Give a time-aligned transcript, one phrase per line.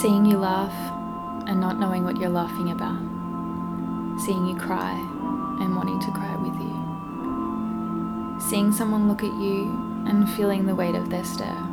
[0.00, 0.72] Seeing you laugh
[1.46, 2.98] and not knowing what you're laughing about.
[4.24, 4.92] Seeing you cry
[5.60, 8.40] and wanting to cry with you.
[8.48, 9.64] Seeing someone look at you
[10.08, 11.68] and feeling the weight of their stare.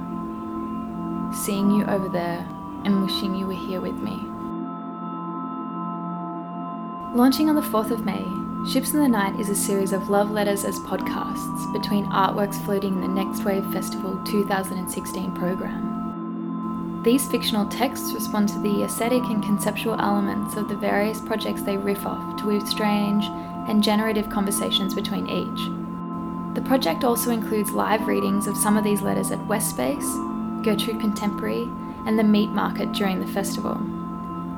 [1.33, 2.45] Seeing you over there
[2.83, 4.19] and wishing you were here with me.
[7.15, 8.25] Launching on the 4th of May,
[8.69, 12.95] Ships in the Night is a series of love letters as podcasts between artworks floating
[12.95, 15.98] in the Next Wave Festival 2016 program.
[17.03, 21.77] These fictional texts respond to the aesthetic and conceptual elements of the various projects they
[21.77, 23.23] riff off to weave strange
[23.69, 26.55] and generative conversations between each.
[26.55, 30.13] The project also includes live readings of some of these letters at West Space,
[30.61, 31.69] Gertrude Contemporary,
[32.05, 33.79] and the Meat Market during the festival.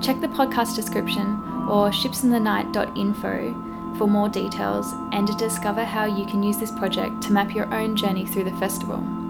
[0.02, 1.40] Check the podcast description
[1.70, 7.32] or shipsinthenight.info for more details and to discover how you can use this project to
[7.32, 9.21] map your own journey through the festival.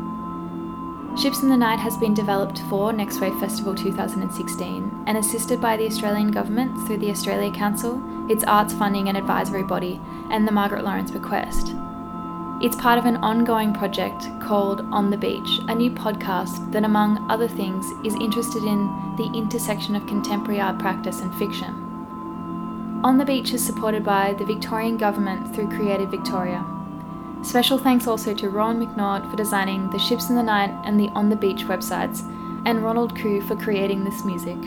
[1.17, 5.75] Ships in the Night has been developed for Next Wave Festival 2016 and assisted by
[5.75, 9.99] the Australian Government through the Australia Council, its arts funding and advisory body,
[10.31, 11.75] and the Margaret Lawrence Bequest.
[12.61, 17.29] It's part of an ongoing project called On the Beach, a new podcast that, among
[17.29, 21.73] other things, is interested in the intersection of contemporary art practice and fiction.
[23.03, 26.65] On the Beach is supported by the Victorian Government through Creative Victoria.
[27.43, 31.09] Special thanks also to Ron McNaught for designing the Ships in the Night and the
[31.09, 32.21] On the Beach websites,
[32.65, 34.57] and Ronald Koo for creating this music.